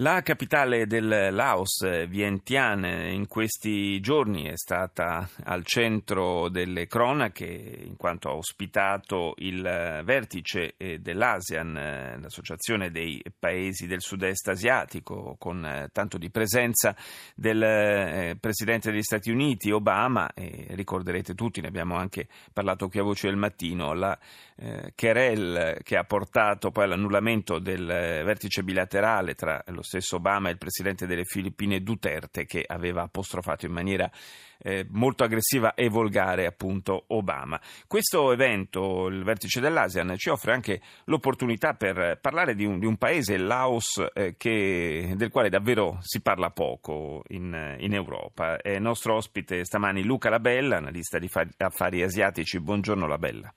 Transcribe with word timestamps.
La 0.00 0.22
capitale 0.22 0.86
del 0.86 1.30
Laos, 1.32 2.06
Vientiane, 2.06 3.10
in 3.10 3.26
questi 3.26 3.98
giorni 3.98 4.44
è 4.44 4.56
stata 4.56 5.28
al 5.42 5.64
centro 5.64 6.48
delle 6.48 6.86
cronache 6.86 7.46
in 7.82 7.96
quanto 7.96 8.28
ha 8.28 8.34
ospitato 8.36 9.34
il 9.38 9.60
vertice 10.04 10.76
dell'ASEAN, 11.00 12.20
l'associazione 12.22 12.92
dei 12.92 13.20
paesi 13.36 13.88
del 13.88 14.00
sud-est 14.00 14.46
asiatico, 14.46 15.34
con 15.36 15.88
tanto 15.90 16.16
di 16.16 16.30
presenza 16.30 16.94
del 17.34 18.36
presidente 18.38 18.92
degli 18.92 19.02
Stati 19.02 19.32
Uniti, 19.32 19.72
Obama, 19.72 20.32
e 20.32 20.66
ricorderete 20.76 21.34
tutti, 21.34 21.60
ne 21.60 21.66
abbiamo 21.66 21.96
anche 21.96 22.28
parlato 22.52 22.88
qui 22.88 23.00
a 23.00 23.02
Voce 23.02 23.26
del 23.26 23.36
Mattino, 23.36 23.94
la 23.94 24.16
eh, 24.60 24.92
querel 24.94 25.78
che 25.82 25.96
ha 25.96 26.04
portato 26.04 26.70
poi 26.70 26.84
all'annullamento 26.84 27.58
del 27.58 27.84
vertice 27.84 28.62
bilaterale 28.62 29.34
tra 29.34 29.60
lo 29.66 29.82
stesso 29.88 30.16
Obama 30.16 30.48
e 30.48 30.52
il 30.52 30.58
presidente 30.58 31.06
delle 31.06 31.24
Filippine 31.24 31.80
Duterte 31.80 32.44
che 32.44 32.62
aveva 32.66 33.02
apostrofato 33.02 33.64
in 33.64 33.72
maniera 33.72 34.10
eh, 34.58 34.86
molto 34.90 35.24
aggressiva 35.24 35.74
e 35.74 35.88
volgare 35.88 36.46
appunto 36.46 37.04
Obama. 37.08 37.60
Questo 37.86 38.30
evento, 38.32 39.06
il 39.06 39.24
vertice 39.24 39.60
dell'ASEAN, 39.60 40.16
ci 40.16 40.28
offre 40.28 40.52
anche 40.52 40.80
l'opportunità 41.04 41.74
per 41.74 42.18
parlare 42.20 42.54
di 42.54 42.64
un, 42.64 42.78
di 42.78 42.86
un 42.86 42.96
paese, 42.96 43.34
il 43.34 43.46
Laos, 43.46 44.04
eh, 44.12 44.36
che, 44.36 45.14
del 45.16 45.30
quale 45.30 45.48
davvero 45.48 45.98
si 46.02 46.20
parla 46.20 46.50
poco 46.50 47.24
in, 47.28 47.76
in 47.78 47.94
Europa. 47.94 48.58
È 48.58 48.78
nostro 48.78 49.14
ospite 49.14 49.64
stamani 49.64 50.04
Luca 50.04 50.28
Labella, 50.28 50.76
analista 50.76 51.18
di 51.18 51.30
affari 51.58 52.02
asiatici. 52.02 52.60
Buongiorno 52.60 53.06
Labella. 53.06 53.52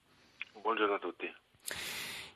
Buongiorno 0.62 0.96
a 0.96 1.00
tutti. 1.00 1.34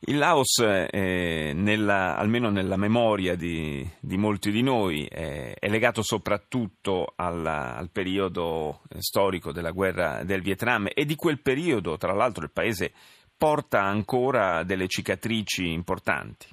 Il 0.07 0.19
Laos, 0.19 0.59
eh, 0.59 1.51
nella, 1.55 2.15
almeno 2.15 2.51
nella 2.51 2.77
memoria 2.77 3.35
di, 3.35 3.83
di 3.99 4.17
molti 4.17 4.51
di 4.51 4.61
noi, 4.61 5.07
eh, 5.07 5.55
è 5.57 5.67
legato 5.67 6.03
soprattutto 6.03 7.13
alla, 7.15 7.75
al 7.75 7.89
periodo 7.91 8.81
storico 8.99 9.51
della 9.51 9.71
guerra 9.71 10.23
del 10.23 10.43
Vietnam 10.43 10.87
e 10.93 11.05
di 11.05 11.15
quel 11.15 11.41
periodo, 11.41 11.97
tra 11.97 12.13
l'altro, 12.13 12.43
il 12.43 12.51
paese 12.53 12.93
porta 13.35 13.81
ancora 13.81 14.61
delle 14.61 14.87
cicatrici 14.87 15.71
importanti. 15.71 16.49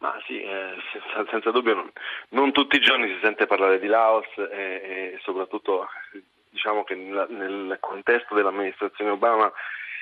Ma 0.00 0.20
sì, 0.26 0.42
eh, 0.42 0.74
senza, 0.92 1.30
senza, 1.30 1.50
dubbio 1.50 1.74
non, 1.74 1.90
non, 2.30 2.52
tutti 2.52 2.76
i 2.76 2.80
giorni 2.80 3.08
si 3.08 3.20
sente 3.22 3.46
parlare 3.46 3.78
di 3.78 3.86
Laos 3.86 4.26
e, 4.36 5.14
e 5.14 5.18
soprattutto 5.22 5.88
diciamo 6.50 6.84
che 6.84 6.94
nel, 6.94 7.26
nel 7.30 7.78
contesto 7.80 8.34
dell'amministrazione 8.34 9.12
Obama 9.12 9.50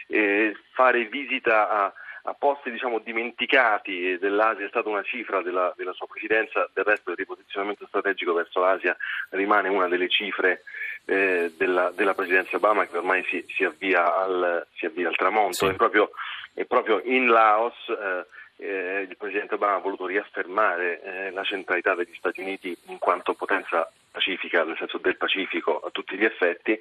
eh, 0.08 0.56
fare 0.72 1.04
visita 1.04 1.68
a 1.68 1.92
a 2.28 2.34
posti 2.38 2.70
diciamo, 2.70 2.98
dimenticati 2.98 4.18
dell'Asia 4.18 4.66
è 4.66 4.68
stata 4.68 4.88
una 4.88 5.02
cifra 5.02 5.42
della, 5.42 5.72
della, 5.76 5.92
sua 5.92 6.06
presidenza, 6.06 6.68
del 6.72 6.84
resto 6.84 7.10
il 7.10 7.16
riposizionamento 7.16 7.86
strategico 7.86 8.32
verso 8.34 8.60
l'Asia 8.60 8.96
rimane 9.30 9.68
una 9.68 9.88
delle 9.88 10.08
cifre 10.08 10.62
eh, 11.06 11.52
della, 11.56 11.90
della, 11.90 12.14
presidenza 12.14 12.56
Obama 12.56 12.86
che 12.86 12.96
ormai 12.96 13.24
si, 13.24 13.44
si, 13.48 13.64
avvia, 13.64 14.14
al, 14.14 14.66
si 14.74 14.86
avvia, 14.86 15.08
al, 15.08 15.16
tramonto. 15.16 15.66
Sì. 15.66 15.66
È, 15.66 15.74
proprio, 15.74 16.10
è, 16.52 16.64
proprio, 16.64 17.00
in 17.04 17.28
Laos 17.28 17.76
eh, 17.88 18.26
eh, 18.58 19.06
il 19.08 19.16
presidente 19.16 19.54
Obama 19.54 19.76
ha 19.76 19.80
voluto 19.80 20.06
riaffermare 20.06 21.00
eh, 21.02 21.30
la 21.30 21.44
centralità 21.44 21.94
degli 21.94 22.14
Stati 22.14 22.40
Uniti 22.40 22.76
in 22.86 22.98
quanto 22.98 23.34
potenza 23.34 23.90
pacifica, 24.10 24.64
nel 24.64 24.76
senso 24.76 24.98
del 24.98 25.16
Pacifico 25.16 25.78
a 25.78 25.90
tutti 25.90 26.16
gli 26.16 26.24
effetti, 26.24 26.78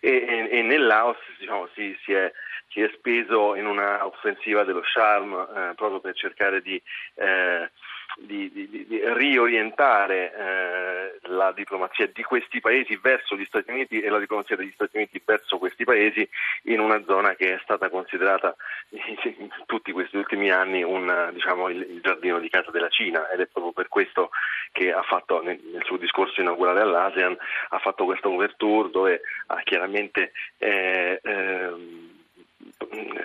e, 0.00 0.10
e, 0.10 0.58
e 0.58 0.62
nel 0.62 0.86
Laos 0.86 1.18
diciamo, 1.38 1.68
si, 1.74 1.96
si 2.04 2.12
è 2.12 2.32
si 2.74 2.80
è 2.80 2.90
speso 2.96 3.54
in 3.54 3.66
una 3.66 4.04
offensiva 4.04 4.64
dello 4.64 4.82
charme 4.82 5.42
eh, 5.42 5.74
proprio 5.76 6.00
per 6.00 6.14
cercare 6.14 6.60
di, 6.60 6.80
eh, 7.14 7.70
di, 8.16 8.50
di, 8.50 8.68
di 8.68 9.00
riorientare 9.04 10.32
eh, 10.34 11.28
la 11.28 11.52
diplomazia 11.52 12.08
di 12.12 12.22
questi 12.24 12.60
paesi 12.60 12.98
verso 13.00 13.36
gli 13.36 13.44
Stati 13.44 13.70
Uniti 13.70 14.00
e 14.00 14.08
la 14.08 14.18
diplomazia 14.18 14.56
degli 14.56 14.72
Stati 14.74 14.96
Uniti 14.96 15.22
verso 15.24 15.58
questi 15.58 15.84
paesi 15.84 16.28
in 16.64 16.80
una 16.80 17.02
zona 17.04 17.34
che 17.34 17.54
è 17.54 17.60
stata 17.62 17.88
considerata 17.88 18.56
in 18.90 19.48
tutti 19.66 19.92
questi 19.92 20.16
ultimi 20.16 20.50
anni 20.50 20.82
un, 20.82 21.30
diciamo, 21.32 21.68
il, 21.68 21.80
il, 21.88 22.00
giardino 22.00 22.40
di 22.40 22.48
casa 22.48 22.72
della 22.72 22.88
Cina. 22.88 23.28
Ed 23.30 23.40
è 23.40 23.46
proprio 23.46 23.72
per 23.72 23.88
questo 23.88 24.30
che 24.74 24.92
ha 24.92 25.02
fatto 25.02 25.40
nel, 25.40 25.60
nel 25.72 25.84
suo 25.84 25.96
discorso 25.96 26.40
inaugurale 26.40 26.80
all'ASEAN 26.80 27.36
ha 27.68 27.78
fatto 27.78 28.04
questo 28.04 28.28
overture 28.28 28.90
dove 28.90 29.20
ha 29.46 29.60
chiaramente 29.62 30.32
eh, 30.58 31.20
eh, 31.22 31.72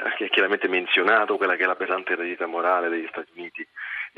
ha 0.04 0.28
chiaramente 0.30 0.68
menzionato 0.68 1.38
quella 1.38 1.56
che 1.56 1.64
è 1.64 1.66
la 1.66 1.76
pesante 1.76 2.14
eredità 2.14 2.46
morale 2.46 2.90
degli 2.90 3.08
Stati 3.10 3.32
Uniti 3.34 3.68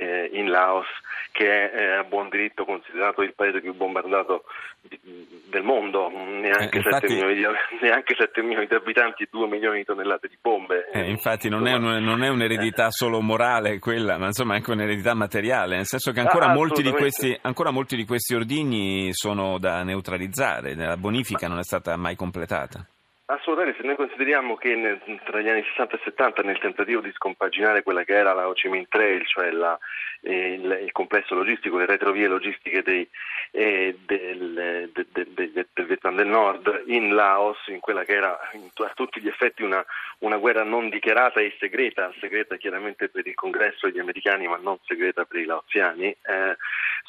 eh, 0.01 0.29
in 0.33 0.49
Laos, 0.49 0.87
che 1.31 1.69
è 1.69 1.75
eh, 1.75 1.91
a 1.97 2.03
buon 2.03 2.29
diritto 2.29 2.65
considerato 2.65 3.21
il 3.21 3.33
paese 3.35 3.61
più 3.61 3.73
bombardato 3.75 4.45
di, 4.81 4.99
del 5.47 5.61
mondo, 5.61 6.09
neanche, 6.09 6.79
eh, 6.79 6.81
7 6.81 7.07
milioni 7.07 7.35
di, 7.35 7.45
neanche 7.81 8.15
7 8.17 8.41
milioni 8.41 8.65
di 8.65 8.73
abitanti 8.73 9.23
e 9.23 9.27
2 9.29 9.47
milioni 9.47 9.77
di 9.77 9.85
tonnellate 9.85 10.27
di 10.27 10.37
bombe. 10.41 10.89
Eh, 10.91 11.07
infatti 11.07 11.49
non 11.49 11.67
è, 11.67 11.73
un, 11.73 12.03
non 12.03 12.23
è, 12.23 12.29
un'eredità 12.29 12.89
solo 12.89 13.21
morale 13.21 13.77
quella, 13.77 14.17
ma 14.17 14.25
insomma 14.25 14.53
è 14.53 14.57
anche 14.57 14.71
un'eredità 14.71 15.13
materiale, 15.13 15.75
nel 15.75 15.85
senso 15.85 16.11
che 16.11 16.19
ancora, 16.19 16.47
ah, 16.47 16.53
molti, 16.53 16.81
di 16.81 16.91
questi, 16.91 17.37
ancora 17.41 17.69
molti 17.69 17.95
di 17.95 18.05
questi 18.05 18.33
ordigni 18.33 19.09
sono 19.13 19.59
da 19.59 19.83
neutralizzare, 19.83 20.75
la 20.75 20.97
bonifica 20.97 21.47
non 21.47 21.59
è 21.59 21.63
stata 21.63 21.95
mai 21.95 22.15
completata. 22.15 22.85
Assolutamente, 23.25 23.79
se 23.79 23.87
noi 23.87 23.95
consideriamo 23.95 24.57
che 24.57 24.75
nel, 24.75 24.99
tra 25.23 25.39
gli 25.39 25.47
anni 25.47 25.63
60 25.63 25.95
e 25.95 25.99
70 26.03 26.41
nel 26.41 26.59
tentativo 26.59 26.99
di 26.99 27.11
scompaginare 27.13 27.81
quella 27.81 28.03
che 28.03 28.13
era 28.13 28.33
la 28.33 28.47
Ho 28.47 28.53
Chi 28.53 28.67
Minh 28.67 28.87
Trail, 28.89 29.25
cioè 29.25 29.51
la, 29.51 29.77
eh, 30.21 30.53
il, 30.53 30.79
il, 30.83 30.91
complesso 30.91 31.33
logistico, 31.33 31.77
le 31.77 31.85
retrovie 31.85 32.27
logistiche 32.27 32.83
dei, 32.83 33.07
eh, 33.51 33.97
del, 34.05 34.89
de, 34.91 35.05
de, 35.11 35.27
de, 35.33 35.67
del, 35.73 35.85
Vietnam 35.85 36.15
del 36.17 36.27
Nord 36.27 36.83
in 36.87 37.13
Laos, 37.15 37.57
in 37.67 37.79
quella 37.79 38.03
che 38.03 38.15
era 38.15 38.37
a 38.37 38.91
tutti 38.95 39.21
gli 39.21 39.27
effetti 39.27 39.63
una, 39.63 39.85
una, 40.19 40.37
guerra 40.37 40.63
non 40.63 40.89
dichiarata 40.89 41.39
e 41.39 41.55
segreta, 41.57 42.11
segreta 42.19 42.57
chiaramente 42.57 43.07
per 43.07 43.25
il 43.25 43.35
congresso 43.35 43.87
degli 43.87 43.99
americani 43.99 44.47
ma 44.47 44.57
non 44.57 44.77
segreta 44.83 45.23
per 45.23 45.39
i 45.39 45.45
laoziani, 45.45 46.07
eh, 46.07 46.57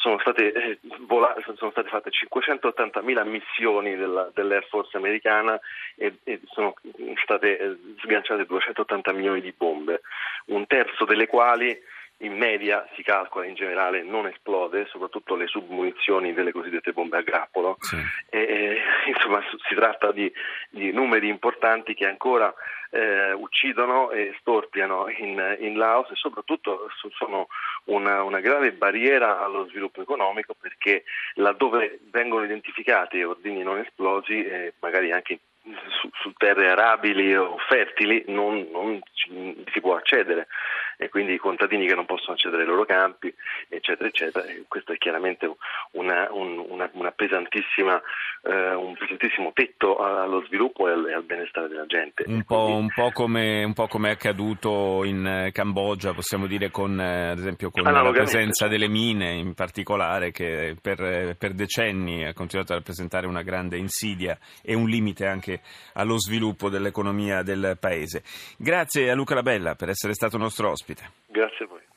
sono, 0.03 0.19
state, 0.19 0.53
eh, 0.53 0.79
vola, 1.07 1.33
sono 1.55 1.71
state 1.71 1.89
fatte 1.89 2.11
580.000 2.11 3.25
missioni 3.25 3.95
della, 3.95 4.29
dell'Air 4.35 4.67
Force 4.67 4.97
americana 4.97 5.59
e 5.95 6.17
e, 6.25 6.41
sono 6.51 6.75
state 7.23 7.59
eh, 7.59 7.77
sganciate 8.03 8.45
280 8.45 9.13
milioni 9.13 9.41
di 9.41 9.55
bombe, 9.57 10.01
un 10.47 10.67
terzo 10.67 11.05
delle 11.05 11.29
quali 11.29 11.81
in 12.19 12.37
media 12.37 12.87
si 12.95 13.03
calcola 13.03 13.47
in 13.47 13.55
generale 13.55 14.03
non 14.03 14.27
esplode, 14.27 14.87
soprattutto 14.87 15.37
le 15.37 15.47
submunizioni 15.47 16.33
delle 16.33 16.53
cosiddette 16.53 16.93
bombe 16.93 17.19
a 17.19 17.23
grappolo. 17.23 17.77
Sì. 17.79 17.97
E, 18.31 18.39
e, 18.39 18.77
insomma, 19.07 19.43
si 19.69 19.75
tratta 19.75 20.13
di, 20.13 20.33
di, 20.71 20.93
numeri 20.93 21.29
importanti 21.29 21.95
che 21.95 22.07
ancora 22.07 22.53
eh, 22.91 23.33
uccidono 23.33 24.11
e 24.11 24.35
storpiano 24.41 25.09
in, 25.09 25.57
in, 25.61 25.77
Laos 25.77 26.11
e 26.11 26.15
soprattutto 26.15 26.89
sono 27.17 27.47
una, 27.85 28.23
una, 28.23 28.41
grave 28.41 28.73
barriera 28.73 29.43
allo 29.43 29.67
sviluppo 29.69 30.03
economico 30.03 30.55
perché 30.59 31.05
laddove 31.35 32.01
vengono 32.11 32.45
identificati 32.45 33.23
ordini 33.23 33.63
non 33.63 33.79
esplosi, 33.79 34.45
eh, 34.45 34.75
magari 34.81 35.11
anche 35.11 35.39
su, 36.01 36.09
su, 36.13 36.33
terre 36.37 36.71
arabili 36.71 37.34
o 37.37 37.57
fertili 37.69 38.25
non, 38.28 38.69
non 38.72 39.01
si 39.72 39.81
può 39.81 39.95
accedere 39.95 40.48
e 40.97 41.09
quindi 41.09 41.34
i 41.34 41.39
contadini 41.39 41.86
che 41.86 41.94
non 41.94 42.06
possono 42.06 42.34
accedere 42.34 42.62
ai 42.62 42.68
loro 42.68 42.84
campi, 42.84 43.33
eccetera, 43.68 44.09
eccetera. 44.09 44.47
E 44.47 44.65
questo 44.68 44.92
è 44.92 44.98
chiaramente 44.98 45.50
una, 45.92 46.28
una, 46.33 46.89
una 46.92 47.10
pesantissima, 47.10 48.00
eh, 48.42 48.74
un 48.74 48.94
pesantissimo 48.97 49.53
tetto 49.53 49.97
allo 49.97 50.44
sviluppo 50.47 50.89
e 50.89 50.92
al, 50.92 51.09
e 51.09 51.15
al 51.15 51.24
benestare 51.24 51.68
della 51.68 51.86
gente. 51.86 52.24
Un 52.27 52.44
po', 52.44 52.65
quindi... 52.65 52.80
un, 52.83 52.89
po 52.94 53.10
come, 53.12 53.65
un 53.65 53.72
po', 53.72 53.86
come, 53.86 54.09
è 54.09 54.12
accaduto 54.12 55.04
in 55.04 55.50
Cambogia, 55.53 56.12
possiamo 56.12 56.47
dire, 56.47 56.71
con, 56.71 57.00
eh, 57.00 57.30
ad 57.30 57.38
esempio 57.38 57.71
con 57.71 57.83
la 57.83 58.10
presenza 58.10 58.68
delle 58.68 58.88
mine 58.88 59.33
in 59.33 59.54
particolare, 59.54 60.30
che 60.30 60.77
per, 60.80 61.36
per 61.36 61.53
decenni 61.53 62.27
ha 62.27 62.33
continuato 62.33 62.72
a 62.72 62.77
rappresentare 62.77 63.27
una 63.27 63.42
grande 63.42 63.77
insidia 63.77 64.38
e 64.62 64.74
un 64.74 64.88
limite 64.88 65.27
anche 65.27 65.60
allo 65.95 66.18
sviluppo 66.18 66.68
dell'economia 66.68 67.42
del 67.42 67.77
paese. 67.78 68.22
Grazie 68.56 69.10
a 69.10 69.15
Luca 69.15 69.34
Labella 69.34 69.74
per 69.74 69.88
essere 69.88 70.15
stato 70.15 70.36
nostro 70.36 70.71
ospite. 70.92 71.10
Grazie 71.28 71.65
a 71.65 71.68
voi. 71.68 71.91